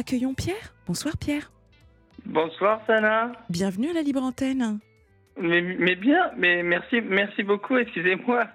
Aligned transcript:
accueillons 0.00 0.34
Pierre. 0.34 0.74
Bonsoir 0.86 1.16
Pierre. 1.18 1.52
Bonsoir 2.24 2.80
Sana. 2.86 3.32
Bienvenue 3.50 3.90
à 3.90 3.92
la 3.92 4.02
Libre 4.02 4.22
Antenne. 4.22 4.78
Mais, 5.40 5.60
mais 5.62 5.94
bien, 5.94 6.30
mais 6.36 6.62
merci, 6.62 7.00
merci 7.02 7.42
beaucoup, 7.42 7.76
excusez-moi. 7.76 8.46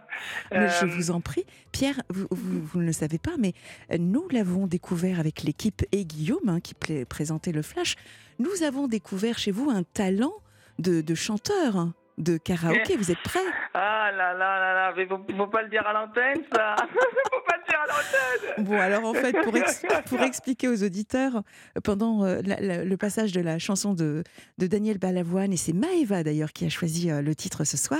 Mais 0.51 0.67
Je 0.69 0.85
Euh, 0.85 0.89
vous 0.89 1.11
en 1.11 1.21
prie. 1.21 1.45
Pierre, 1.71 2.01
vous, 2.09 2.27
vous- 2.31 2.61
vous 2.65 2.79
ne 2.79 2.85
le 2.85 2.91
savez 2.91 3.17
pas, 3.17 3.31
mais 3.39 3.53
nous 3.97 4.27
l'avons 4.29 4.67
découvert 4.67 5.19
avec 5.19 5.43
l'équipe 5.43 5.83
et 5.91 6.05
Guillaume 6.05 6.47
hein, 6.49 6.59
qui 6.59 6.73
présentait 7.05 7.51
le 7.51 7.61
Flash. 7.61 7.95
Nous 8.39 8.63
avons 8.63 8.87
découvert 8.87 9.37
chez 9.37 9.51
vous 9.51 9.69
un 9.69 9.83
talent 9.83 10.33
de, 10.79 11.01
de 11.01 11.15
chanteur, 11.15 11.89
de 12.17 12.37
karaoké. 12.37 12.95
Vous 12.97 13.11
êtes 13.11 13.21
prêts? 13.23 13.39
Ah 13.73 14.11
là 14.15 14.33
là 14.33 14.59
là 14.59 14.73
là, 14.73 14.93
mais 14.95 15.05
faut, 15.05 15.19
faut 15.37 15.47
pas 15.47 15.61
le 15.63 15.69
dire 15.69 15.85
à 15.85 15.93
l'antenne 15.93 16.41
ça. 16.53 16.75
faut 16.89 17.41
pas 17.47 17.57
le 17.57 17.69
dire 17.69 17.79
à 17.79 17.87
l'antenne. 17.87 18.65
Bon, 18.65 18.79
alors 18.79 19.03
en 19.05 19.13
fait, 19.13 19.33
pour, 19.43 19.55
ex- 19.57 19.83
pour 20.07 20.21
expliquer 20.21 20.67
aux 20.69 20.83
auditeurs, 20.83 21.43
pendant 21.83 22.23
euh, 22.23 22.41
la- 22.45 22.59
la- 22.61 22.83
le 22.85 22.97
passage 22.97 23.31
de 23.33 23.41
la 23.41 23.59
chanson 23.59 23.93
de, 23.93 24.23
de 24.57 24.67
Daniel 24.67 24.97
Balavoine, 24.97 25.51
et 25.51 25.57
c'est 25.57 25.73
Maëva 25.73 26.23
d'ailleurs 26.23 26.53
qui 26.53 26.65
a 26.65 26.69
choisi 26.69 27.11
euh, 27.11 27.21
le 27.21 27.35
titre 27.35 27.63
ce 27.65 27.75
soir, 27.77 27.99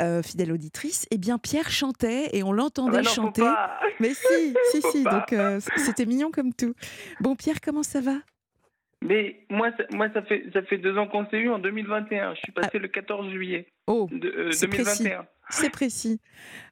euh, 0.00 0.22
fidèle 0.22 0.52
auditrice, 0.52 1.06
eh 1.10 1.18
bien 1.18 1.38
Pierre 1.38 1.70
chantait 1.70 2.28
et 2.36 2.42
on 2.42 2.52
Ah 2.52 2.56
l'entendait 2.56 2.98
bah 2.98 3.02
non, 3.02 3.10
faut 3.10 3.22
chanter. 3.22 3.42
Mais 3.98 4.14
si, 4.14 4.54
si, 4.70 4.82
si, 4.92 5.04
donc 5.04 5.34
c'était 5.76 6.06
mignon 6.06 6.30
comme 6.30 6.54
tout. 6.54 6.74
Bon, 7.20 7.34
Pierre, 7.36 7.60
comment 7.62 7.82
ça 7.82 8.00
va? 8.00 8.14
Mais 9.02 9.40
moi, 9.48 9.70
ça, 9.78 9.84
moi 9.92 10.08
ça 10.12 10.22
fait 10.22 10.44
ça 10.52 10.62
fait 10.62 10.76
deux 10.78 10.96
ans 10.98 11.06
qu'on 11.06 11.26
s'est 11.30 11.38
eu 11.38 11.48
en 11.48 11.58
2021. 11.58 12.34
Je 12.34 12.40
suis 12.40 12.52
passé 12.52 12.78
le 12.78 12.88
14 12.88 13.30
juillet 13.30 13.66
Oh, 13.86 14.08
de, 14.12 14.28
euh, 14.28 14.52
c'est 14.52 14.68
précis. 14.68 15.04
2021. 15.04 15.26
c'est 15.48 15.70
précis. 15.70 16.20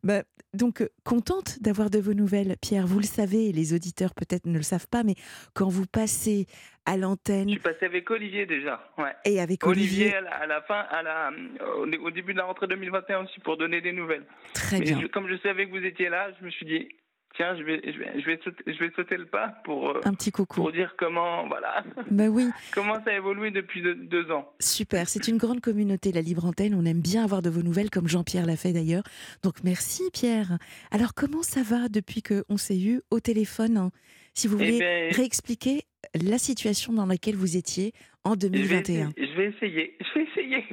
Bah, 0.02 0.22
donc, 0.54 0.82
euh, 0.82 0.88
contente 1.04 1.60
d'avoir 1.62 1.88
de 1.90 1.98
vos 1.98 2.14
nouvelles, 2.14 2.54
Pierre. 2.60 2.86
Vous 2.86 2.98
le 2.98 3.04
savez, 3.04 3.48
et 3.48 3.52
les 3.52 3.74
auditeurs 3.74 4.14
peut-être 4.14 4.46
ne 4.46 4.56
le 4.56 4.62
savent 4.62 4.88
pas, 4.88 5.02
mais 5.04 5.14
quand 5.54 5.68
vous 5.68 5.86
passez 5.86 6.46
à 6.86 6.94
Je 6.96 7.00
l'antenne 7.00 7.48
suis 7.48 7.58
passé 7.58 7.86
avec 7.86 8.10
Olivier 8.10 8.44
déjà. 8.46 8.88
Ouais. 8.98 9.12
et 9.24 9.40
avec 9.40 9.66
Olivier, 9.66 10.06
Olivier, 10.06 10.16
à, 10.16 10.20
la, 10.20 10.30
à 10.36 10.46
la 10.46 10.62
fin, 10.62 10.80
à 10.90 11.02
la, 11.02 11.30
au, 11.76 11.86
au 12.06 12.10
début 12.10 12.32
de 12.34 12.38
la 12.38 12.44
rentrée 12.44 12.66
2021 12.66 13.24
aussi 13.24 13.40
pour 13.40 13.56
donner 13.56 13.80
des 13.80 13.92
nouvelles. 13.92 14.24
très 14.54 14.78
Mais 14.78 14.84
bien. 14.84 15.00
je- 15.00 15.06
comme 15.06 15.28
je 15.28 15.36
savais 15.38 15.66
que 15.66 15.70
vous 15.70 15.84
étiez 15.84 16.08
là, 16.08 16.30
je 16.38 16.44
me 16.44 16.50
suis 16.50 16.66
dit, 16.66 16.88
tiens, 17.36 17.56
je 17.56 17.62
vais, 17.62 17.80
je 17.84 17.98
vais, 17.98 18.20
je 18.20 18.26
vais, 18.26 18.40
sauter, 18.44 18.62
je 18.66 18.78
vais 18.78 18.90
sauter 18.96 19.16
le 19.16 19.26
pas 19.26 19.48
pour, 19.64 19.90
euh, 19.90 20.00
Un 20.04 20.12
petit 20.14 20.30
coucou. 20.32 20.56
pour 20.60 20.72
dire 20.72 20.94
comment, 20.98 21.46
voilà, 21.48 21.84
Bah 22.10 22.28
oui, 22.28 22.48
comment 22.74 22.94
ça 23.04 23.10
a 23.10 23.14
évolué 23.14 23.50
depuis 23.50 23.82
deux, 23.82 23.94
deux 23.94 24.30
ans. 24.30 24.52
super. 24.60 25.08
C'est 25.08 25.28
une 25.28 25.36
grande 25.38 25.60
communauté, 25.60 26.12
la 26.12 26.20
Libre 26.20 26.44
Antenne. 26.46 26.74
On 26.74 26.84
aime 26.84 27.00
bien 27.00 27.24
avoir 27.24 27.42
de 27.42 27.50
vos 27.50 27.62
nouvelles, 27.62 27.90
comme 27.90 28.08
Jean-Pierre 28.08 28.46
l'a 28.46 28.56
fait 28.56 28.72
d'ailleurs. 28.72 29.02
Donc 29.42 29.62
merci, 29.64 30.02
Pierre. 30.12 30.58
Alors, 30.90 31.14
comment 31.14 31.42
ça 31.42 31.62
va 31.62 31.88
depuis 31.88 32.22
qu'on 32.22 32.56
s'est 32.56 32.78
eu 32.80 33.00
au 33.10 33.20
téléphone 33.20 33.76
hein? 33.76 33.90
Si 34.34 34.46
vous 34.46 34.54
Eh 34.60 34.64
voulez 34.64 34.78
ben, 34.78 35.12
réexpliquer 35.14 35.82
la 36.14 36.38
situation 36.38 36.92
dans 36.92 37.06
laquelle 37.06 37.34
vous 37.34 37.56
étiez 37.56 37.92
en 38.24 38.34
je 38.34 38.46
vais, 38.46 38.50
2021. 38.50 39.10
essayer, 39.10 39.26
je 39.26 39.36
vais 39.36 39.46
essayer, 39.48 39.96
je 40.14 40.18
vais 40.18 40.26
essayer. 40.26 40.64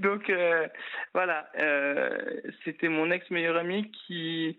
Donc 0.00 0.28
euh, 0.28 0.66
voilà, 1.14 1.48
euh, 1.60 2.18
c'était 2.64 2.88
mon 2.88 3.10
ex 3.12 3.30
meilleur 3.30 3.56
ami 3.56 3.90
qui 4.06 4.58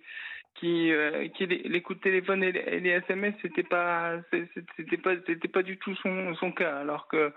qui 0.59 0.91
euh, 0.91 1.27
qui 1.30 1.45
les, 1.45 1.81
coups 1.81 2.00
de 2.00 2.03
téléphone 2.03 2.44
et 2.44 2.52
les, 2.52 2.89
SMS 2.89 3.33
c'était 3.41 3.63
pas 3.63 4.19
c'était 4.75 4.97
pas 4.97 5.16
c'était 5.25 5.47
pas 5.47 5.63
du 5.63 5.77
tout 5.77 5.95
son 5.95 6.36
son 6.36 6.52
cas. 6.52 6.77
Alors 6.77 7.08
que 7.08 7.31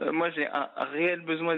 euh, 0.00 0.12
moi 0.12 0.30
j'ai 0.30 0.46
un, 0.46 0.68
réel 0.92 1.20
besoin 1.20 1.56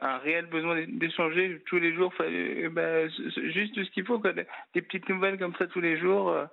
un 0.00 0.18
réel 0.18 0.46
besoin 0.46 0.84
d'échanger 0.88 1.62
tous 1.66 1.78
les 1.78 1.94
jours. 1.94 2.12
Euh, 2.20 3.08
c- 3.08 3.50
juste 3.52 3.82
ce 3.82 3.90
qu'il 3.90 4.04
faut 4.04 4.18
des, 4.18 4.82
petites 4.82 5.08
nouvelles 5.08 5.38
comme 5.38 5.54
ça 5.56 5.66
tous 5.66 5.80
les 5.80 5.96
jours 5.98 6.30
euh, 6.30 6.44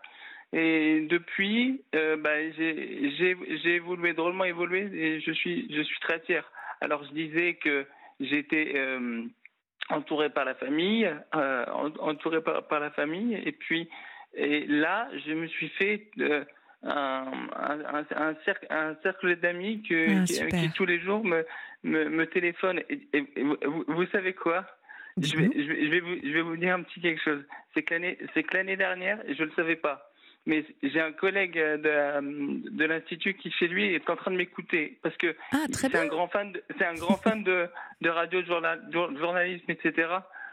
et 0.53 1.05
depuis 1.09 1.81
ben, 1.93 2.53
j'ai 2.57 3.75
évolué 3.75 4.13
drôlement 4.13 4.45
évolué 4.45 4.89
et 4.93 5.19
je 5.19 5.31
suis 5.31 5.67
je 5.73 5.81
suis 5.81 5.99
très 5.99 6.19
fier. 6.21 6.49
Alors 6.81 7.03
je 7.03 7.11
disais 7.11 7.55
que 7.55 7.85
j'étais 8.19 8.73
entouré 9.89 10.29
par 10.29 10.45
la 10.45 10.55
famille, 10.55 11.05
euh, 11.35 11.65
en- 11.71 11.93
entouré 12.09 12.41
par, 12.41 12.67
par 12.67 12.79
la 12.79 12.91
famille, 12.91 13.35
et 13.45 13.51
puis 13.51 13.89
et 14.35 14.67
là, 14.67 15.09
je 15.25 15.33
me 15.33 15.47
suis 15.47 15.69
fait 15.69 16.07
euh, 16.19 16.43
un, 16.83 17.25
un, 17.55 18.05
un- 18.15 18.35
cercle, 18.45 18.67
un 18.69 18.95
cercle 19.01 19.35
d'amis 19.37 19.81
que, 19.81 20.21
Ah, 20.21 20.23
qui, 20.51 20.71
tous 20.71 20.85
les 20.85 20.99
jours 20.99 21.23
me, 21.25 21.43
me, 21.83 22.05
me 22.09 22.25
téléphonent. 22.27 22.79
Et, 22.89 22.99
et- 23.13 23.25
et 23.35 23.43
vous, 23.43 23.83
vous 23.87 24.05
savez 24.07 24.33
quoi? 24.33 24.65
Je 25.21 25.35
vais, 25.35 25.49
je, 25.53 25.67
vais, 25.67 25.85
je, 25.85 25.89
vais 25.89 25.99
vous, 25.99 26.15
je 26.23 26.29
vais 26.29 26.41
vous 26.41 26.55
dire 26.57 26.75
un 26.75 26.83
petit 26.83 27.01
quelque 27.01 27.21
chose. 27.21 27.43
C'est 27.73 27.81
que 27.83 27.93
l'année 27.95 28.17
c'est 28.33 28.43
que 28.43 28.55
l'année 28.55 28.77
dernière, 28.77 29.19
je 29.27 29.41
ne 29.43 29.47
le 29.49 29.53
savais 29.55 29.75
pas, 29.75 30.11
mais 30.45 30.65
j'ai 30.81 31.01
un 31.01 31.11
collègue 31.11 31.55
de, 31.57 32.69
de 32.69 32.85
l'Institut 32.85 33.33
qui, 33.35 33.51
chez 33.51 33.67
lui, 33.67 33.93
est 33.93 34.09
en 34.09 34.15
train 34.15 34.31
de 34.31 34.37
m'écouter. 34.37 34.97
Parce 35.03 35.15
que 35.17 35.35
Ah, 35.51 35.65
c'est 35.69 35.95
un 35.95 36.07
grand 36.07 36.27
fan 36.27 36.53
c'est 36.77 36.85
un 36.85 36.95
grand 36.95 37.17
fan 37.17 37.43
de, 37.43 37.67
de 38.01 38.09
radio, 38.09 38.41
de 38.41 38.47
journal- 38.47 38.89
de 38.89 39.17
journalisme, 39.17 39.69
etc. 39.69 40.07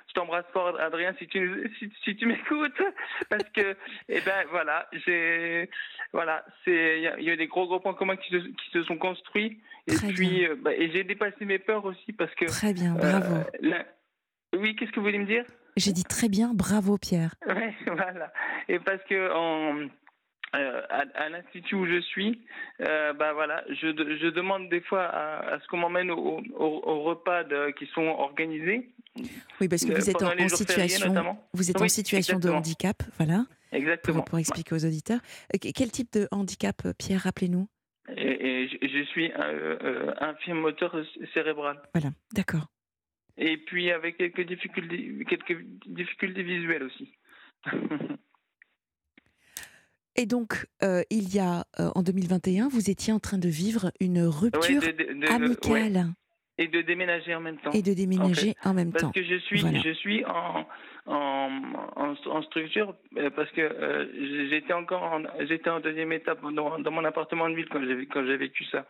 Je 0.08 0.12
t'embrasse 0.14 0.46
fort, 0.52 0.78
Adrien, 0.80 1.14
si 1.18 1.26
tu, 1.26 1.70
si, 1.78 1.92
si 2.04 2.14
tu 2.16 2.26
m'écoutes, 2.26 2.80
parce 3.28 3.48
que, 3.50 3.74
eh 4.08 4.20
ben, 4.20 4.44
voilà, 4.50 4.88
j'ai, 4.92 5.68
voilà, 6.12 6.44
c'est, 6.64 7.00
il 7.00 7.20
y, 7.22 7.24
y 7.24 7.30
a 7.30 7.36
des 7.36 7.48
gros 7.48 7.66
gros 7.66 7.80
points 7.80 7.94
communs 7.94 8.16
qui 8.16 8.30
se, 8.30 8.36
qui 8.36 8.70
se 8.72 8.84
sont 8.84 8.98
construits, 8.98 9.60
et 9.88 9.94
Très 9.96 10.12
puis, 10.12 10.46
euh, 10.46 10.54
bah, 10.60 10.72
et 10.74 10.90
j'ai 10.92 11.02
dépassé 11.02 11.44
mes 11.44 11.58
peurs 11.58 11.84
aussi, 11.84 12.12
parce 12.12 12.32
que, 12.36 12.44
Très 12.46 12.72
bien, 12.72 12.94
bravo. 12.94 13.34
euh, 13.34 13.42
la- 13.60 13.84
oui, 14.56 14.76
qu'est-ce 14.76 14.90
que 14.92 15.00
vous 15.00 15.06
voulez 15.06 15.18
me 15.18 15.26
dire? 15.26 15.44
J'ai 15.76 15.92
dit 15.92 16.04
très 16.04 16.28
bien, 16.28 16.52
bravo, 16.54 16.98
Pierre. 16.98 17.34
Ouais, 17.46 17.74
voilà. 17.86 18.32
Et 18.68 18.78
parce 18.80 19.02
que 19.08 19.30
en, 19.32 19.88
euh, 20.54 20.82
à, 20.88 21.04
à 21.14 21.28
l'institut 21.28 21.74
où 21.74 21.86
je 21.86 22.00
suis, 22.00 22.44
euh, 22.80 23.12
bah 23.12 23.32
voilà, 23.34 23.62
je, 23.68 23.88
de- 23.88 24.16
je 24.16 24.26
demande 24.28 24.68
des 24.70 24.80
fois 24.80 25.04
à, 25.04 25.54
à 25.54 25.60
ce 25.60 25.66
qu'on 25.68 25.76
m'emmène 25.78 26.10
au, 26.10 26.40
au, 26.54 26.64
au 26.90 27.02
repas 27.02 27.44
de- 27.44 27.70
qui 27.78 27.86
sont 27.94 28.06
organisés. 28.06 28.90
Oui, 29.60 29.68
parce 29.68 29.84
que 29.84 29.92
Euh, 29.92 29.96
vous 29.96 30.10
êtes 30.10 30.22
en, 30.22 30.48
situation, 30.48 31.34
vous 31.52 31.70
êtes 31.70 31.76
en 31.80 31.84
Oui, 31.84 31.90
situation 31.90 32.38
de 32.38 32.50
handicap, 32.50 33.02
voilà, 33.18 33.44
Exactement. 33.72 34.16
pour, 34.18 34.24
pour 34.24 34.38
expliquer 34.38 34.74
aux 34.74 34.84
auditeurs. 34.84 35.20
Que- 35.52 35.72
Quel 35.72 35.90
type 35.90 36.12
de 36.12 36.28
handicap, 36.30 36.76
euh, 36.86 36.92
Pierre, 36.98 37.20
rappelez-nous? 37.20 37.68
Et, 38.16 38.62
et 38.64 38.68
je, 38.68 38.76
je 38.86 39.04
suis 39.04 39.32
euh, 39.32 39.76
euh, 39.82 40.14
infirme 40.20 40.60
moteur 40.60 40.94
cérébral. 41.34 41.80
Voilà, 41.94 42.10
d'accord. 42.34 42.66
Et 43.38 43.56
puis 43.58 43.90
avec 43.90 44.16
quelques 44.16 44.46
difficultés, 44.46 45.24
quelques 45.28 45.62
difficultés 45.86 46.42
visuelles 46.42 46.84
aussi. 46.84 47.12
Et 50.18 50.24
donc, 50.24 50.66
euh, 50.82 51.02
il 51.10 51.34
y 51.34 51.38
a, 51.38 51.64
euh, 51.78 51.90
en 51.94 52.02
2021, 52.02 52.68
vous 52.68 52.88
étiez 52.90 53.12
en 53.12 53.18
train 53.18 53.36
de 53.36 53.48
vivre 53.48 53.92
une 54.00 54.22
Ouais, 54.22 54.28
rupture 54.40 54.80
de- 54.80 54.86
de- 54.86 55.12
de- 55.12 55.26
ouais. 55.26 55.30
amicale 55.30 56.06
Et 56.56 56.68
de 56.68 56.80
déménager 56.80 57.34
en 57.34 57.40
même 57.40 57.58
temps. 57.58 57.70
et 57.72 57.82
de 57.82 57.92
déménager 57.92 58.54
en 58.64 58.72
même 58.72 58.92
Parce 58.92 59.02
temps. 59.04 59.10
que 59.12 59.22
je 59.22 59.36
suis, 59.40 59.60
Voilà. 59.60 59.78
je 59.80 59.90
suis 59.92 60.24
en, 60.24 60.66
en, 61.04 61.50
en, 61.96 62.14
en 62.30 62.42
structure 62.44 62.94
euh, 63.18 63.28
parce 63.28 63.50
que 63.52 63.60
euh, 63.60 64.48
j'étais 64.48 64.72
encore, 64.72 65.02
en, 65.02 65.22
j'étais 65.46 65.68
en 65.68 65.80
deuxième 65.80 66.12
étape 66.12 66.40
dans, 66.50 66.78
dans 66.78 66.90
mon 66.90 67.04
appartement 67.04 67.50
de 67.50 67.54
ville 67.54 67.68
quand 67.68 67.84
j'ai 67.84 68.06
quand 68.06 68.24
j'ai 68.24 68.38
vécu 68.38 68.64
ça. 68.72 68.86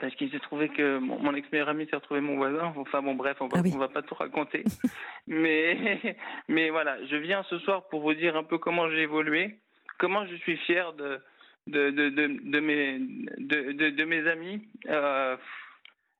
Parce 0.00 0.14
qu'il 0.14 0.30
s'est 0.30 0.38
trouvé 0.40 0.68
que 0.70 0.98
mon, 0.98 1.18
mon 1.18 1.34
ex 1.34 1.50
meilleur 1.52 1.68
ami 1.68 1.86
s'est 1.86 1.96
retrouvé 1.96 2.20
mon 2.20 2.36
voisin. 2.36 2.72
Enfin 2.76 3.02
bon, 3.02 3.14
bref, 3.14 3.36
on 3.40 3.48
va, 3.48 3.58
Ah 3.58 3.62
oui. 3.62 3.72
on 3.74 3.78
va 3.78 3.88
pas 3.88 4.02
tout 4.02 4.14
raconter. 4.14 4.64
mais 5.26 6.16
mais 6.48 6.70
voilà, 6.70 6.96
je 7.06 7.16
viens 7.16 7.42
ce 7.44 7.58
soir 7.58 7.86
pour 7.88 8.00
vous 8.00 8.14
dire 8.14 8.36
un 8.36 8.44
peu 8.44 8.58
comment 8.58 8.88
j'ai 8.90 9.02
évolué, 9.02 9.56
comment 9.98 10.26
je 10.26 10.36
suis 10.36 10.56
fier 10.58 10.92
de 10.94 11.20
de 11.66 11.90
de 11.90 12.08
de, 12.08 12.26
de 12.50 12.60
mes 12.60 12.98
de, 12.98 13.72
de, 13.72 13.90
de 13.90 14.04
mes 14.04 14.26
amis. 14.28 14.66
Euh, 14.88 15.36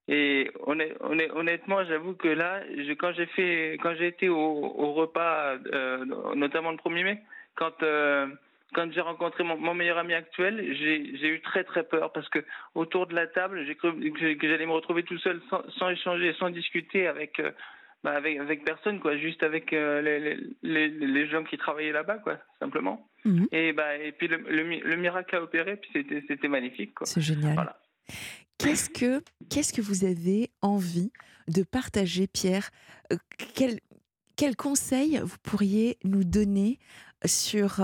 et 0.09 0.51
honn- 0.67 0.95
honn- 1.01 1.31
honnêtement, 1.33 1.83
j'avoue 1.85 2.13
que 2.15 2.29
là, 2.29 2.61
je, 2.77 2.93
quand 2.93 3.13
j'ai 3.13 3.25
fait, 3.27 3.79
quand 3.83 3.95
j'ai 3.95 4.09
été 4.09 4.29
au, 4.29 4.37
au 4.37 4.93
repas, 4.93 5.55
euh, 5.73 6.05
notamment 6.35 6.71
le 6.71 6.77
1er 6.77 7.05
mai, 7.05 7.23
quand 7.55 7.83
euh, 7.83 8.27
quand 8.75 8.93
j'ai 8.93 9.01
rencontré 9.01 9.43
mon, 9.45 9.57
mon 9.57 9.75
meilleur 9.75 9.99
ami 9.99 10.15
actuel, 10.15 10.55
j'ai 10.79 11.29
eu 11.29 11.41
très 11.41 11.65
très 11.65 11.85
peur 11.85 12.13
parce 12.13 12.29
que 12.29 12.41
autour 12.75 13.07
de 13.07 13.15
la 13.15 13.27
table, 13.27 13.65
j'ai 13.67 13.77
cru 13.77 13.91
que 14.41 14.49
j'allais 14.49 14.67
me 14.67 14.73
retrouver 14.73 15.03
tout 15.05 15.19
seul, 15.19 15.41
sans, 15.49 15.63
sans 15.79 15.89
échanger, 15.91 16.35
sans 16.39 16.51
discuter 16.51 17.07
avec 17.07 17.41
euh, 17.41 17.53
bah, 18.03 18.13
avec 18.13 18.39
avec 18.39 18.65
personne 18.65 19.01
quoi, 19.01 19.17
juste 19.17 19.43
avec 19.43 19.73
euh, 19.73 20.03
les, 20.03 20.19
les, 20.21 20.89
les 20.89 21.07
les 21.17 21.27
gens 21.29 21.45
qui 21.45 21.57
travaillaient 21.57 21.93
là-bas 21.93 22.19
quoi, 22.19 22.39
simplement. 22.59 23.09
Mhm. 23.25 23.47
Et 23.53 23.73
bah 23.73 23.97
et 23.97 24.13
puis 24.13 24.29
le, 24.29 24.37
le, 24.37 24.65
mi- 24.65 24.81
le 24.81 24.97
miracle 24.97 25.37
a 25.37 25.43
opéré, 25.43 25.77
puis 25.77 25.91
c'était 25.95 26.23
c'était 26.29 26.49
magnifique. 26.49 26.93
C'est 27.05 27.23
génial. 27.23 27.55
Voilà. 27.55 27.81
Qu'est-ce 28.59 28.89
que, 28.89 29.23
qu'est-ce 29.51 29.73
que 29.73 29.81
vous 29.83 30.05
avez 30.05 30.51
envie 30.63 31.11
de 31.49 31.63
partager, 31.65 32.27
Pierre? 32.27 32.71
Euh, 33.13 33.17
quel, 33.57 33.81
quel 34.37 34.55
conseil 34.57 35.19
vous 35.23 35.39
pourriez 35.43 35.99
nous 36.05 36.25
donner 36.25 36.79
sur 37.25 37.81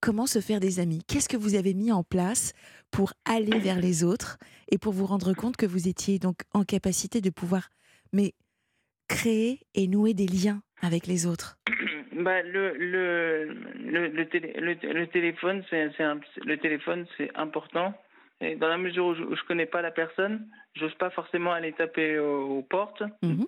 comment 0.00 0.26
se 0.26 0.40
faire 0.40 0.60
des 0.60 0.80
amis? 0.80 1.02
Qu'est-ce 1.06 1.28
que 1.28 1.36
vous 1.36 1.54
avez 1.54 1.74
mis 1.74 1.92
en 1.92 2.02
place 2.02 2.52
pour 2.90 3.12
aller 3.24 3.58
vers 3.58 3.78
les 3.78 4.04
autres 4.04 4.38
et 4.70 4.78
pour 4.78 4.92
vous 4.92 5.06
rendre 5.06 5.34
compte 5.34 5.56
que 5.56 5.66
vous 5.66 5.88
étiez 5.88 6.18
donc 6.18 6.36
en 6.52 6.64
capacité 6.64 7.20
de 7.20 7.30
pouvoir 7.30 7.68
mais 8.12 8.32
créer 9.08 9.60
et 9.74 9.88
nouer 9.88 10.14
des 10.14 10.26
liens 10.26 10.62
avec 10.82 11.06
les 11.06 11.26
autres? 11.26 11.56
Bah, 12.18 12.42
le, 12.42 12.72
le, 12.76 13.54
le, 13.78 14.08
le, 14.08 14.28
télé- 14.28 14.52
le, 14.58 15.06
téléphone, 15.06 15.62
c'est, 15.70 15.88
le 16.44 16.56
téléphone, 16.56 17.06
c'est 17.16 17.30
important 17.36 17.94
Et 18.40 18.56
dans 18.56 18.66
la 18.66 18.76
mesure 18.76 19.06
où 19.06 19.14
je, 19.14 19.22
ne 19.22 19.46
connais 19.46 19.66
pas 19.66 19.82
la 19.82 19.92
personne, 19.92 20.48
j'ose 20.74 20.94
pas 20.96 21.10
forcément 21.10 21.52
aller 21.52 21.72
taper 21.74 22.18
aux, 22.18 22.62
portes. 22.62 23.04
Mhm. 23.22 23.46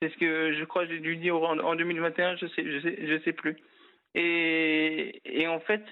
C'est 0.00 0.12
ce 0.12 0.18
que 0.18 0.52
je 0.52 0.64
crois 0.64 0.86
que 0.86 0.92
j'ai 0.92 1.00
dû 1.00 1.16
dire 1.16 1.34
en, 1.34 1.74
2021, 1.74 2.36
je 2.36 2.46
sais, 2.46 2.64
je 2.64 2.80
sais, 2.80 2.96
je 3.08 3.22
sais 3.24 3.32
plus. 3.32 3.56
Et, 4.16 5.20
et 5.26 5.46
en 5.46 5.60
fait, 5.60 5.84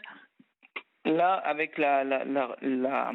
là, 1.05 1.35
avec 1.35 1.77
la, 1.77 2.05
la, 2.05 2.25
la, 2.25 3.13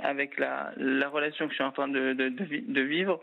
avec 0.00 0.38
la, 0.38 0.72
la, 0.76 1.08
relation 1.10 1.46
que 1.46 1.52
je 1.52 1.56
suis 1.56 1.64
en 1.64 1.72
train 1.72 1.88
de, 1.88 2.14
de, 2.14 2.30
de 2.30 2.80
vivre, 2.80 3.20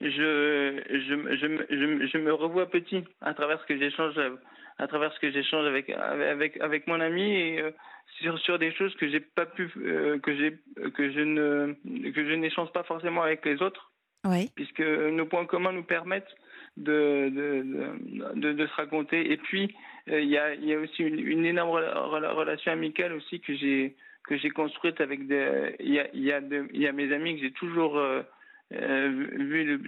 je, 0.00 0.82
je, 0.90 1.36
je, 1.36 2.06
je, 2.08 2.18
me 2.18 2.32
revois 2.32 2.68
petit 2.68 3.04
à 3.20 3.32
travers 3.34 3.60
ce 3.60 3.66
que 3.66 3.78
j'échange 3.78 4.18
à 4.78 4.88
travers 4.88 5.12
ce 5.12 5.20
que 5.20 5.30
j'échange 5.30 5.66
avec, 5.66 5.88
avec 5.88 6.60
avec 6.60 6.88
mon 6.88 6.98
ami 7.00 7.22
et 7.22 7.60
euh, 7.60 7.70
sur 8.20 8.36
sur 8.40 8.58
des 8.58 8.72
choses 8.72 8.92
que 8.96 9.08
j'ai 9.08 9.20
pas 9.20 9.46
pu 9.46 9.70
euh, 9.76 10.18
que 10.18 10.36
j'ai 10.36 10.58
que 10.90 11.12
je 11.12 11.20
ne 11.20 11.74
que 12.10 12.28
je 12.28 12.34
n'échange 12.34 12.72
pas 12.72 12.82
forcément 12.82 13.22
avec 13.22 13.46
les 13.46 13.62
autres 13.62 13.92
oui. 14.24 14.50
puisque 14.56 14.80
nos 14.80 15.26
points 15.26 15.46
communs 15.46 15.72
nous 15.72 15.84
permettent 15.84 16.34
de 16.76 17.30
de, 17.30 18.34
de, 18.34 18.52
de 18.52 18.66
se 18.66 18.74
raconter 18.74 19.30
et 19.30 19.36
puis 19.36 19.72
il 20.06 20.28
y 20.28 20.38
a 20.38 20.54
il 20.54 20.64
y 20.64 20.74
a 20.74 20.78
aussi 20.78 21.02
une, 21.02 21.18
une 21.18 21.46
énorme 21.46 21.70
relation 21.70 22.72
amicale 22.72 23.12
aussi 23.12 23.40
que 23.40 23.54
j'ai 23.54 23.96
que 24.24 24.36
j'ai 24.36 24.50
construite 24.50 25.00
avec 25.00 25.26
des 25.26 25.76
il 25.80 25.92
y 25.92 26.00
a 26.00 26.08
il 26.12 26.22
y 26.22 26.32
a, 26.32 26.40
il 26.72 26.80
y 26.80 26.86
a 26.86 26.92
mes 26.92 27.12
amis 27.12 27.36
que 27.36 27.42
j'ai 27.42 27.52
toujours 27.52 27.98
euh, 28.72 29.08
vu 29.36 29.78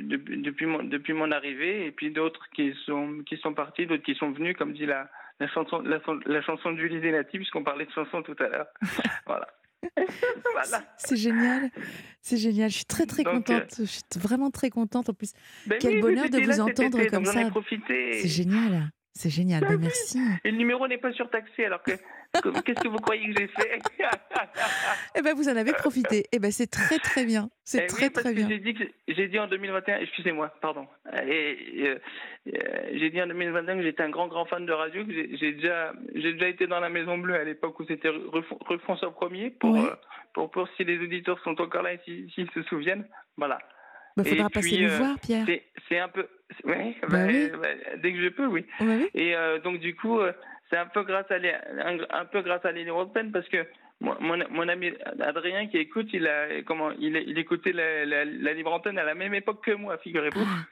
depuis, 0.42 0.66
mon, 0.66 0.82
depuis 0.82 1.12
mon 1.12 1.30
arrivée, 1.32 1.86
et 1.86 1.92
puis 1.92 2.10
d'autres 2.10 2.46
qui 2.54 2.74
sont, 2.84 3.22
qui 3.26 3.36
sont 3.38 3.54
partis, 3.54 3.86
d'autres 3.86 4.02
qui 4.02 4.14
sont 4.14 4.30
venus, 4.32 4.56
comme 4.56 4.74
dit 4.74 4.86
la, 4.86 5.08
la 5.40 5.48
chanson, 5.48 5.80
la, 5.80 6.00
la 6.26 6.42
chanson 6.42 6.76
Zenati, 6.76 7.38
puisqu'on 7.38 7.64
parlait 7.64 7.86
de 7.86 7.90
chanson 7.90 8.22
tout 8.22 8.36
à 8.38 8.48
l'heure. 8.48 8.66
voilà. 9.26 9.48
voilà. 10.52 10.84
C'est 10.98 11.16
génial, 11.16 11.70
c'est 12.20 12.36
génial. 12.36 12.70
Je 12.70 12.76
suis 12.76 12.84
très 12.84 13.06
très 13.06 13.24
contente. 13.24 13.80
Euh, 13.80 13.84
je 13.84 13.84
suis 13.84 14.02
vraiment 14.16 14.50
très 14.50 14.70
contente. 14.70 15.08
En 15.08 15.14
plus, 15.14 15.32
ben 15.66 15.78
quel 15.80 16.00
bonheur 16.00 16.28
de 16.28 16.38
vous 16.38 16.60
entendre 16.60 17.04
comme 17.06 17.24
ça. 17.24 17.50
C'est 17.86 18.28
génial. 18.28 18.90
C'est 19.16 19.30
génial, 19.30 19.62
ben, 19.62 19.78
merci. 19.80 20.18
Et 20.44 20.50
le 20.50 20.58
numéro 20.58 20.86
n'est 20.86 20.98
pas 20.98 21.10
surtaxé, 21.12 21.64
alors 21.64 21.82
que 21.82 21.92
qu'est-ce 22.60 22.82
que 22.82 22.88
vous 22.88 22.98
croyez 22.98 23.32
que 23.32 23.40
j'ai 23.40 23.46
fait? 23.48 23.78
Eh 25.16 25.22
ben, 25.22 25.34
vous 25.34 25.48
en 25.48 25.56
avez 25.56 25.72
profité. 25.72 26.26
Eh 26.32 26.38
ben, 26.38 26.50
c'est 26.50 26.66
très 26.66 26.98
très 26.98 27.24
bien. 27.24 27.48
C'est 27.64 27.84
eh 27.84 27.86
très 27.86 28.10
très 28.10 28.34
bien. 28.34 28.46
J'ai 28.46 28.58
dit, 28.58 28.76
j'ai 29.08 29.28
dit 29.28 29.38
en 29.38 29.46
2021, 29.46 30.00
excusez-moi, 30.00 30.52
pardon. 30.60 30.86
Et, 31.26 31.86
euh, 31.86 31.98
j'ai 32.92 33.08
dit 33.08 33.22
en 33.22 33.26
2021 33.26 33.76
que 33.76 33.82
j'étais 33.82 34.02
un 34.02 34.10
grand 34.10 34.28
grand 34.28 34.44
fan 34.44 34.66
de 34.66 34.72
radio. 34.72 35.06
Que 35.06 35.12
j'ai, 35.12 35.52
déjà, 35.52 35.94
j'ai 36.14 36.34
déjà 36.34 36.48
été 36.48 36.66
dans 36.66 36.80
la 36.80 36.90
Maison 36.90 37.16
Bleue 37.16 37.36
à 37.36 37.44
l'époque 37.44 37.80
où 37.80 37.86
c'était 37.86 38.10
rue 38.10 38.78
François 38.80 39.12
Premier 39.12 39.48
pour, 39.50 39.76
euh, 39.76 39.94
pour, 40.34 40.50
pour 40.50 40.68
si 40.76 40.84
les 40.84 40.98
auditeurs 40.98 41.40
sont 41.42 41.58
encore 41.58 41.82
là 41.82 41.94
et 41.94 42.00
s'ils 42.04 42.50
se 42.50 42.62
souviennent. 42.64 43.06
Voilà. 43.38 43.58
Il 44.16 44.22
bah, 44.22 44.28
faudra 44.30 44.50
passer 44.50 44.78
nous 44.78 44.88
euh, 44.88 44.96
voir, 44.96 45.18
Pierre. 45.20 45.46
C'est 45.88 45.98
un 45.98 46.08
peu. 46.08 46.26
Ouais, 46.64 46.96
bah, 47.02 47.08
bah 47.10 47.26
oui. 47.26 47.50
dès 48.02 48.12
que 48.12 48.22
je 48.22 48.28
peux, 48.28 48.46
oui. 48.46 48.64
oui. 48.80 49.08
Et 49.14 49.34
donc, 49.62 49.80
du 49.80 49.94
coup, 49.94 50.20
c'est 50.70 50.76
un 50.76 50.86
peu 50.86 51.02
grâce 51.04 51.30
à 51.30 51.36
un, 51.36 51.98
un, 52.10 52.24
peu 52.24 52.42
grâce 52.42 52.64
à 52.64 52.72
européenne 52.72 53.30
parce 53.32 53.48
que 53.48 53.66
mon, 54.00 54.14
mon, 54.20 54.68
ami 54.68 54.92
Adrien 55.20 55.68
qui 55.68 55.78
écoute, 55.78 56.08
il 56.12 56.26
a 56.26 56.62
comment 56.62 56.90
il, 56.92 57.16
il 57.16 57.38
écoutait 57.38 57.72
la, 57.72 58.04
la, 58.04 58.24
la, 58.24 58.52
libre 58.52 58.72
antenne 58.72 58.98
à 58.98 59.04
la 59.04 59.14
même 59.14 59.34
époque 59.34 59.64
que 59.64 59.72
moi, 59.72 59.98
figurez-vous. 59.98 60.40
Ah. 60.40 60.66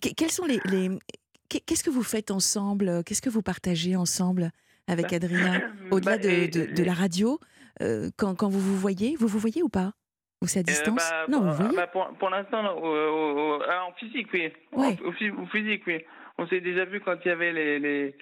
Quels 0.00 0.30
sont 0.30 0.46
les, 0.46 0.60
les... 0.66 0.90
qu'est-ce 1.48 1.84
que 1.84 1.90
vous 1.90 2.02
faites 2.02 2.30
ensemble 2.30 3.02
Qu'est-ce 3.04 3.22
que 3.22 3.30
vous 3.30 3.42
partagez 3.42 3.96
ensemble 3.96 4.50
avec 4.86 5.12
Adrien 5.12 5.72
au-delà 5.90 6.18
de, 6.18 6.50
de, 6.50 6.74
de, 6.74 6.84
la 6.84 6.94
radio 6.94 7.38
euh, 7.80 8.10
quand, 8.16 8.34
quand 8.34 8.48
vous 8.48 8.60
vous 8.60 8.76
voyez, 8.76 9.16
vous 9.16 9.28
vous 9.28 9.38
voyez 9.38 9.62
ou 9.62 9.68
pas? 9.68 9.92
Ou 10.42 10.46
c'est 10.46 10.58
à 10.58 10.60
euh, 10.60 10.64
distance? 10.64 11.10
bah, 11.10 11.26
Non, 11.28 11.40
vous 11.40 11.52
voyez? 11.54 11.76
bah, 11.76 11.86
Pour, 11.86 12.08
pour 12.18 12.30
l'instant, 12.30 12.62
en 12.64 13.92
physique, 13.98 14.28
oui. 14.32 14.52
Ouais. 14.72 14.96
au 15.04 15.12
physique, 15.46 15.82
oui. 15.86 16.04
On 16.38 16.46
s'est 16.46 16.60
déjà 16.60 16.84
vu 16.84 17.00
quand 17.00 17.16
il 17.24 17.28
y 17.28 17.30
avait 17.30 17.52
les, 17.52 17.78
les 17.78 18.14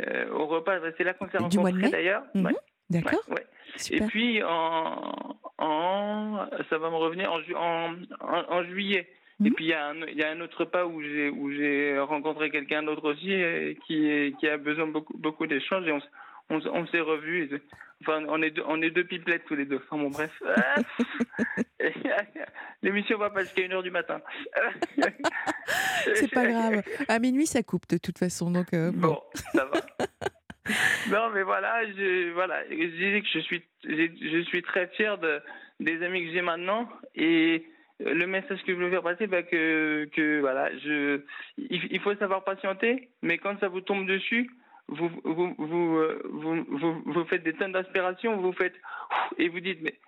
euh, 0.00 0.30
au 0.30 0.46
repas. 0.46 0.78
C'est 0.98 1.04
là 1.04 1.14
qu'on 1.14 1.28
s'est 1.30 1.38
rencontrés 1.38 1.88
d'ailleurs. 1.90 2.22
Mhm. 2.34 2.52
D'accord. 2.90 3.22
Ouais, 3.28 3.46
Et 3.90 4.00
puis 4.02 4.42
en, 4.42 5.38
en, 5.58 6.46
ça 6.68 6.76
va 6.76 6.90
me 6.90 6.96
revenir 6.96 7.32
en, 7.32 7.40
en, 7.56 8.44
en, 8.50 8.62
juillet. 8.64 9.08
Et 9.40 9.48
mhm. 9.48 9.54
puis 9.54 9.64
il 9.64 9.68
y, 9.68 9.72
a 9.72 9.86
un, 9.88 9.96
il 10.06 10.18
y 10.18 10.22
a 10.22 10.30
un 10.30 10.40
autre 10.42 10.60
repas 10.60 10.84
où 10.84 11.00
j'ai 11.02 11.98
rencontré 11.98 12.50
quelqu'un 12.50 12.82
d'autre 12.82 13.10
aussi 13.10 13.32
euh, 13.32 13.72
qui 13.86 14.34
qui 14.38 14.48
a 14.48 14.58
besoin 14.58 14.86
de 14.86 14.92
beaucoup 14.92 15.16
beaucoup 15.16 15.46
d'échanges 15.46 15.86
et 15.86 15.92
on, 15.92 16.00
on, 16.52 16.60
on 16.72 16.86
s'est 16.86 17.00
revus. 17.00 17.50
Enfin, 18.02 18.24
on 18.28 18.42
est 18.42 18.50
deux, 18.50 18.62
on 18.66 18.82
est 18.82 18.90
deux 18.90 19.04
pipelettes 19.04 19.44
tous 19.46 19.54
les 19.54 19.64
deux. 19.64 19.80
Enfin 19.88 20.02
bon, 20.02 20.10
bref. 20.10 20.30
L'émission 22.82 23.18
va 23.18 23.30
pas 23.30 23.42
jusqu'à 23.42 23.62
1h 23.62 23.82
du 23.82 23.90
matin. 23.90 24.20
C'est 26.14 26.32
pas 26.32 26.46
grave. 26.46 26.82
À 27.08 27.18
minuit, 27.18 27.46
ça 27.46 27.62
coupe 27.62 27.88
de 27.88 27.98
toute 27.98 28.18
façon. 28.18 28.50
Donc, 28.50 28.74
euh, 28.74 28.90
bon. 28.92 29.20
ça 29.34 29.64
va. 29.64 29.80
non, 31.10 31.30
mais 31.34 31.42
voilà, 31.42 31.84
je, 31.86 32.32
voilà, 32.32 32.62
je 32.68 32.74
disais 32.74 33.20
que 33.20 33.28
je 33.32 33.38
suis, 33.40 33.62
je 33.84 34.42
suis 34.46 34.62
très 34.62 34.88
fier 34.88 35.18
de, 35.18 35.40
des 35.80 36.02
amis 36.04 36.26
que 36.26 36.32
j'ai 36.32 36.42
maintenant 36.42 36.88
et 37.14 37.66
le 38.04 38.26
message 38.26 38.62
que 38.64 38.72
je 38.74 38.78
veux 38.78 38.90
faire 38.90 39.02
passer, 39.02 39.26
bah, 39.26 39.42
que, 39.42 40.08
que 40.14 40.40
voilà, 40.40 40.76
je, 40.78 41.20
il, 41.58 42.00
faut 42.00 42.14
savoir 42.16 42.44
patienter, 42.44 43.10
mais 43.22 43.38
quand 43.38 43.58
ça 43.60 43.68
vous 43.68 43.80
tombe 43.80 44.06
dessus, 44.06 44.50
vous, 44.92 45.10
vous, 45.24 45.54
vous, 45.58 45.96
euh, 45.96 46.22
vous, 47.06 47.24
faites 47.24 47.42
des 47.42 47.52
tonnes 47.54 47.72
d'inspiration, 47.72 48.36
vous 48.40 48.52
faites, 48.52 48.74
et 49.38 49.48
vous 49.48 49.60
dites, 49.60 49.80
mais 49.82 49.98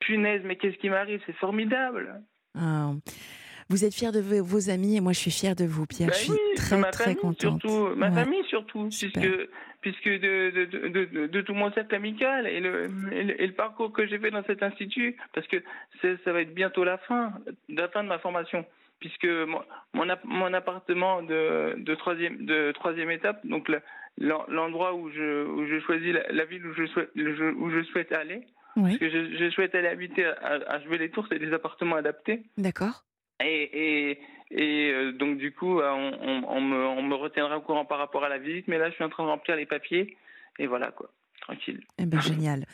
punaise, 0.00 0.42
mais 0.44 0.56
qu'est-ce 0.56 0.76
qui 0.76 0.90
m'arrive 0.90 1.20
C'est 1.26 1.36
formidable. 1.36 2.22
Ah. 2.54 2.92
Vous 3.70 3.84
êtes 3.84 3.94
fier 3.94 4.12
de 4.12 4.20
vos 4.20 4.70
amis 4.70 4.96
et 4.96 5.00
moi 5.00 5.12
je 5.12 5.18
suis 5.18 5.30
fière 5.30 5.56
de 5.56 5.64
vous, 5.64 5.86
Pierre. 5.86 6.08
Ben 6.08 6.14
je 6.14 6.24
suis 6.24 6.54
très 6.56 6.90
très 6.90 7.14
contente. 7.14 7.62
Surtout, 7.62 7.96
ma 7.96 8.10
famille 8.10 8.44
surtout, 8.48 8.88
puisque, 8.88 9.48
puisque 9.80 10.08
de, 10.08 11.26
de, 11.26 11.40
tout 11.40 11.54
mon 11.54 11.72
cercle 11.72 11.94
amical 11.94 12.46
et 12.46 12.60
le, 12.60 12.90
et 13.10 13.46
le, 13.46 13.52
parcours 13.52 13.92
que 13.92 14.06
j'ai 14.06 14.18
fait 14.18 14.30
dans 14.30 14.44
cet 14.44 14.62
institut, 14.62 15.16
parce 15.32 15.46
que 15.46 15.62
ça 16.02 16.32
va 16.32 16.42
être 16.42 16.54
bientôt 16.54 16.84
la 16.84 16.98
fin, 16.98 17.32
la 17.70 17.88
fin 17.88 18.04
de 18.04 18.08
ma 18.08 18.18
formation, 18.18 18.66
puisque 19.00 19.26
mon, 19.26 19.62
mon, 20.24 20.52
appartement 20.52 21.22
de, 21.22 21.74
de, 21.78 21.94
troisième, 21.94 22.44
de 22.44 22.70
troisième 22.72 23.10
étape, 23.10 23.46
donc 23.46 23.70
l'endroit 24.18 24.94
où 24.94 25.10
je, 25.10 25.46
où 25.46 25.66
je 25.66 25.80
choisis 25.80 26.14
la, 26.30 26.44
ville 26.44 26.66
où 26.66 26.74
je 26.74 26.86
souhaite, 26.86 27.10
où 27.16 27.70
je 27.70 27.82
souhaite 27.84 28.12
aller, 28.12 28.46
parce 28.74 28.98
que 28.98 29.08
je, 29.08 29.36
je, 29.36 29.50
souhaite 29.50 29.74
aller 29.74 29.88
habiter 29.88 30.24
à, 30.24 30.54
à 30.66 30.78
les 30.78 31.10
tours, 31.10 31.26
c'est 31.28 31.38
des 31.38 31.52
appartements 31.52 31.96
adaptés. 31.96 32.42
D'accord. 32.56 33.04
Et, 33.40 33.70
et, 33.72 34.20
et 34.50 34.90
euh, 34.92 35.12
donc, 35.12 35.38
du 35.38 35.52
coup, 35.52 35.80
euh, 35.80 35.90
on, 35.90 36.44
on, 36.44 36.60
me, 36.60 36.86
on 36.86 37.02
me 37.02 37.14
retiendra 37.14 37.58
au 37.58 37.60
courant 37.60 37.84
par 37.84 37.98
rapport 37.98 38.24
à 38.24 38.28
la 38.28 38.38
visite. 38.38 38.68
Mais 38.68 38.78
là, 38.78 38.90
je 38.90 38.94
suis 38.94 39.04
en 39.04 39.08
train 39.08 39.24
de 39.24 39.28
remplir 39.28 39.56
les 39.56 39.66
papiers. 39.66 40.16
Et 40.58 40.66
voilà, 40.66 40.90
quoi. 40.90 41.10
Tranquille. 41.40 41.80
Eh 41.98 42.06
ben, 42.06 42.20
génial. 42.20 42.64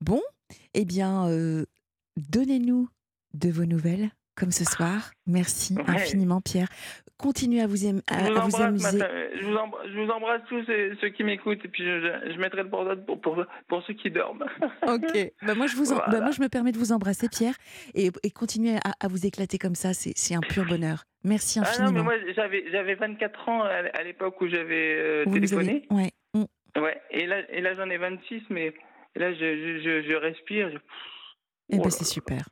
Bon, 0.00 0.22
eh 0.74 0.84
bien, 0.84 1.28
euh, 1.28 1.64
donnez-nous 2.16 2.88
de 3.34 3.50
vos 3.50 3.66
nouvelles 3.66 4.10
comme 4.36 4.50
ce 4.50 4.64
soir. 4.64 5.10
Merci 5.26 5.76
infiniment, 5.86 6.40
Pierre. 6.40 6.68
Continuez 7.18 7.60
à 7.60 7.66
vous, 7.66 7.86
à, 7.86 8.46
vous, 8.46 8.62
amuser. 8.62 8.98
je, 9.38 9.44
vous 9.44 9.54
embrasse, 9.54 9.86
je, 9.88 10.00
vous 10.00 10.10
embrasse, 10.10 10.40
tous 10.48 10.64
ceux 11.00 11.08
qui 11.10 11.22
m'écoutent 11.22 11.62
et 11.62 11.68
puis 11.68 11.84
je, 11.84 12.32
je, 12.32 12.38
mettrai 12.38 12.62
le 12.62 12.70
portable 12.70 13.04
pour, 13.04 13.20
pour, 13.20 13.44
pour, 13.68 13.82
ceux 13.82 13.92
qui 13.92 14.10
dorment. 14.10 14.46
ok. 14.86 15.32
Bah 15.42 15.54
moi, 15.54 15.66
je 15.66 15.76
vous 15.76 15.94
bah 15.94 16.20
moi, 16.20 16.30
je 16.30 16.40
me 16.40 16.48
permets 16.48 16.72
de 16.72 16.78
vous 16.78 16.92
embrasser, 16.92 17.28
Pierre, 17.28 17.54
et, 17.94 18.10
et 18.22 18.30
continuez 18.30 18.76
à, 18.76 18.94
à, 19.00 19.08
vous 19.08 19.26
éclater 19.26 19.58
comme 19.58 19.74
ça. 19.74 19.92
C'est 19.92 20.34
un 20.34 20.40
pur 20.40 20.64
bonheur. 20.64 21.04
Merci 21.22 21.58
infiniment. 21.58 21.88
Ah 21.88 21.90
non, 21.90 21.98
mais 21.98 22.02
moi, 22.02 22.14
j'avais 22.34 22.94
24 22.94 23.48
ans 23.50 23.62
à, 23.64 24.02
l'époque 24.02 24.40
où 24.40 24.48
j'avais 24.48 24.96
euh, 24.98 25.24
téléphoné. 25.26 25.86
Avez... 25.90 26.02
Ouais. 26.02 26.10
Ouais. 26.80 27.00
Et 27.10 27.26
là, 27.26 27.42
et 27.50 27.60
là 27.60 27.74
j'en 27.74 27.90
ai 27.90 27.98
26, 27.98 28.42
mais 28.50 28.72
là, 29.16 29.34
je, 29.34 30.14
respire. 30.14 30.70
Je... 30.70 30.78
Eh 31.70 31.78
ben, 31.78 31.90
c'est 31.90 32.04
super. 32.04 32.48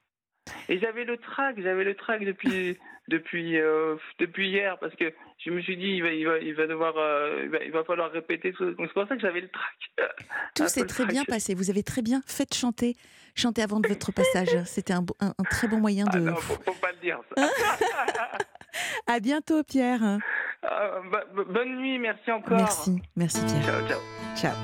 Et 0.68 0.78
j'avais 0.78 1.04
le 1.04 1.16
trac, 1.16 1.56
j'avais 1.60 1.84
le 1.84 1.94
trac 1.94 2.24
depuis 2.24 2.76
depuis 3.08 3.58
euh, 3.58 3.96
depuis 4.18 4.48
hier 4.48 4.78
parce 4.78 4.94
que 4.94 5.12
je 5.38 5.50
me 5.50 5.60
suis 5.62 5.76
dit 5.76 5.86
il 5.86 6.02
va 6.02 6.10
il 6.10 6.26
va 6.26 6.38
il 6.38 6.54
va 6.54 6.66
devoir 6.66 6.94
euh, 6.96 7.42
il, 7.44 7.50
va, 7.50 7.64
il, 7.64 7.70
va, 7.70 7.84
falloir 7.84 8.10
répéter 8.10 8.52
tout. 8.52 8.64
Donc 8.72 8.86
c'est 8.88 8.92
pour 8.92 9.08
ça 9.08 9.14
que 9.14 9.20
j'avais 9.20 9.40
le 9.40 9.48
trac. 9.48 10.10
Tout 10.54 10.68
s'est 10.68 10.86
très 10.86 11.06
bien 11.06 11.24
passé. 11.24 11.54
Vous 11.54 11.70
avez 11.70 11.82
très 11.82 12.02
bien 12.02 12.20
fait 12.26 12.52
chanter 12.54 12.96
chanter 13.34 13.62
avant 13.62 13.80
de 13.80 13.88
votre 13.88 14.12
passage. 14.12 14.48
C'était 14.66 14.92
un, 14.92 15.04
un, 15.20 15.32
un, 15.38 15.44
très 15.44 15.68
bon 15.68 15.78
moyen 15.78 16.04
de. 16.04 16.18
Ah 16.18 16.20
non, 16.20 16.36
faut, 16.36 16.54
faut 16.62 16.72
pas 16.74 16.92
le 16.92 16.98
dire 16.98 17.20
ça. 17.34 17.48
à 19.06 19.20
bientôt 19.20 19.62
Pierre. 19.62 20.18
Euh, 20.64 21.00
bonne 21.48 21.76
nuit, 21.76 21.98
merci 21.98 22.30
encore. 22.30 22.58
Merci, 22.58 23.00
merci 23.16 23.40
Pierre. 23.46 23.64
Ciao 23.64 23.88
ciao. 23.88 24.00
Ciao. 24.36 24.54